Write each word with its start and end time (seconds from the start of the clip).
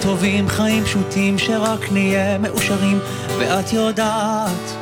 טובים, 0.00 0.48
חיים 0.48 0.84
פשוטים, 0.84 1.38
שרק 1.38 1.92
נהיה 1.92 2.38
מאושרים, 2.38 2.98
ואת 3.38 3.72
יודעת. 3.72 4.74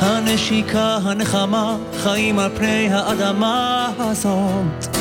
הנשיקה, 0.00 0.98
הנחמה, 1.04 1.76
חיים 1.98 2.38
על 2.38 2.50
פני 2.56 2.88
האדמה 2.92 3.92
הזאת. 3.98 4.96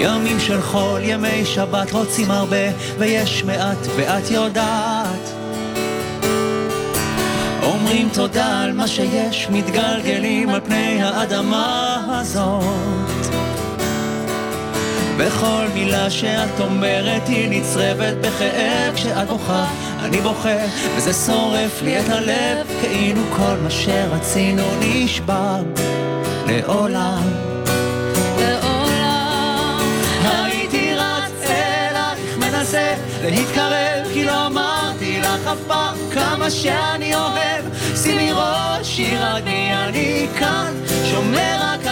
ימים 0.00 0.40
של 0.40 0.62
חול, 0.62 1.00
ימי 1.04 1.44
שבת 1.44 1.92
רוצים 1.92 2.30
הרבה, 2.30 2.70
ויש 2.98 3.44
מעט, 3.44 3.78
ואת 3.96 4.30
יודעת. 4.30 5.30
אומרים 7.62 8.08
תודה 8.12 8.60
על 8.60 8.72
מה 8.72 8.86
שיש, 8.86 9.48
מתגלגלים 9.50 10.48
על 10.48 10.60
פני 10.60 11.02
האדמה 11.02 12.18
הזאת. 12.20 13.13
וכל 15.16 15.66
מילה 15.74 16.10
שאת 16.10 16.60
אומרת 16.60 17.28
היא 17.28 17.48
נצרבת 17.50 18.14
בכאב 18.20 18.94
כשאת 18.94 19.28
בוכה, 19.28 19.66
אני 20.00 20.20
בוכה, 20.20 20.56
וזה 20.96 21.12
שורף 21.12 21.82
לי 21.82 22.00
את 22.00 22.08
הלב, 22.08 22.66
כאילו 22.80 23.22
כל 23.36 23.56
מה 23.62 23.70
שרצינו 23.70 24.64
נשבר 24.80 25.62
לעולם. 26.46 27.54
להתקרב, 33.30 34.06
כי 34.12 34.24
לא 34.24 34.46
אמרתי 34.46 35.20
לך 35.20 35.46
אף 35.46 35.58
פעם 35.66 35.96
כמה 36.14 36.50
שאני 36.50 37.14
אוהב. 37.14 37.64
שימי 37.96 38.32
ראש, 38.32 38.98
ירדני, 38.98 39.84
אני 39.84 40.26
כאן, 40.38 40.72
שומר 41.10 41.56
רק 41.60 41.83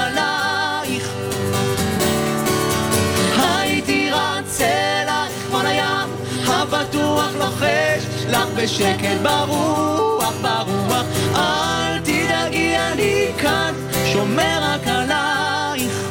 בשקט 8.63 9.21
ברוח, 9.23 10.35
ברוח. 10.43 11.05
אל 11.35 11.99
תדאגי, 11.99 12.77
אני 12.79 13.27
כאן, 13.39 13.75
שומר 14.13 14.59
רק 14.63 14.87
עלייך. 14.87 16.09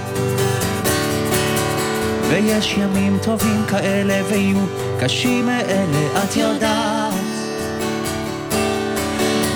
ויש 2.29 2.77
ימים 2.77 3.17
טובים 3.23 3.66
כאלה 3.67 4.22
ויהיו 4.29 4.57
קשים 4.99 5.45
מאלה, 5.45 6.23
את 6.23 6.35
יודעת. 6.35 7.13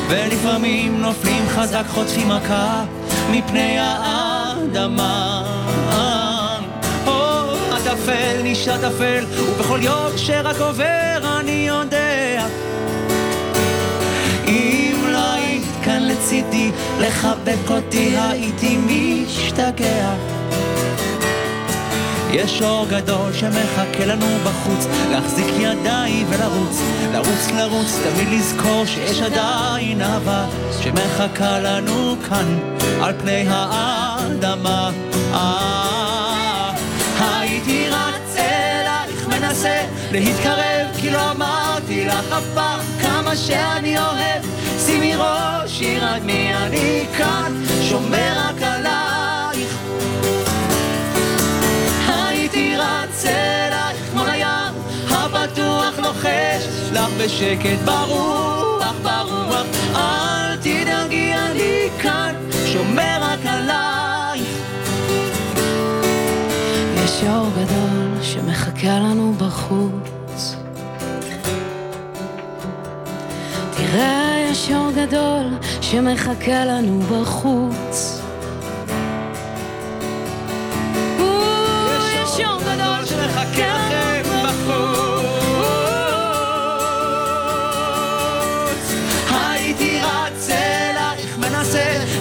ולפעמים 0.10 1.02
נופלים 1.02 1.44
חזק, 1.48 1.84
חוטפים 1.88 2.30
מכה 2.30 2.84
מפני 3.32 3.78
האדמה. 3.80 5.42
הטפל 7.72 8.42
נשאר 8.44 8.78
טפל, 8.78 9.26
ובכל 9.38 9.80
יום 9.82 10.18
שרק 10.18 10.60
עובר 10.60 11.40
אני 11.40 11.66
יודע. 11.68 12.48
לצידי, 16.26 16.72
לחבק 17.00 17.70
אותי 17.70 18.16
הייתי 18.18 18.78
משתגע. 18.78 20.14
יש 22.32 22.62
אור 22.62 22.86
גדול 22.90 23.34
שמחכה 23.34 24.06
לנו 24.06 24.26
בחוץ, 24.44 24.88
להחזיק 25.12 25.54
ידיים 25.60 26.28
ולרוץ, 26.30 26.82
לרוץ 27.14 27.52
לרוץ, 27.58 28.00
תמיד 28.04 28.28
לזכור 28.40 28.86
שיש 28.86 29.22
עדיין 29.22 30.02
אהבה 30.02 30.46
שמחכה 30.82 31.60
לנו 31.60 32.16
כאן 32.30 32.60
על 33.02 33.14
פני 33.20 33.46
האדמה. 33.50 34.92
אה, 35.34 36.72
הייתי 37.20 37.90
רץ 37.90 38.36
אלייך 38.38 39.28
מנסה 39.28 39.82
להתקרב, 40.12 40.88
כי 40.98 41.10
לא 41.10 41.32
אמרתי 41.32 42.06
לך 42.06 42.32
אף 42.38 42.46
פעם 42.54 42.80
כמה 43.02 43.36
שאני 43.36 44.00
אוהב. 44.00 44.46
שימי 44.86 45.16
ראש, 45.16 45.55
ירד 45.82 46.22
מי 46.26 46.56
אני 46.56 47.06
כאן, 47.18 47.64
שומר 47.82 48.34
רק 48.36 48.62
עלייך. 48.62 49.76
רץ 52.78 53.26
אלייך 53.26 53.98
כמו 54.12 54.24
לים, 54.26 54.74
הבטוח 55.10 56.00
לוחש 56.00 56.66
לך 56.92 57.10
בשקט 57.18 57.80
ברוח, 57.86 58.94
ברוח. 59.04 59.66
אל 59.96 60.56
תדאגי, 60.56 61.34
אני 61.34 61.90
כאן, 62.02 62.36
שומר 62.66 63.18
רק 63.22 63.46
עלייך. 63.46 64.48
יש 67.06 67.24
אור 67.24 67.50
גדול 67.52 68.24
שמחכה 68.24 69.00
לנו 69.00 69.34
בחוץ. 69.38 70.56
תראה, 73.78 74.25
יש 74.56 74.72
אור 74.72 74.92
גדול 74.92 75.46
שמחכה 75.82 76.66
לנו 76.66 77.00
בחוץ. 77.02 78.22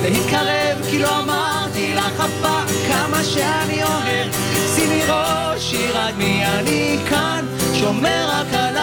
להתקרב 0.03 0.87
כי 0.91 0.99
לא 0.99 1.19
אמרתי 1.19 1.95
לך 1.95 2.21
אף 2.21 2.31
פעם 2.43 2.67
כמה 2.89 3.25
שאני 3.25 3.83
אוהב. 3.83 4.33
שימי 4.75 5.03
ראש 5.09 5.73
ירד 5.73 6.13
מי 6.19 6.47
אני 6.47 6.99
כאן 7.11 7.45
שומר 7.75 8.27
רק 8.29 8.47
עלייך 8.55 8.74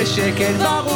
בשקט. 0.00 0.54
ברוח 0.58 0.87